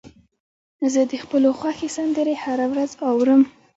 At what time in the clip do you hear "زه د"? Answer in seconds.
0.93-1.13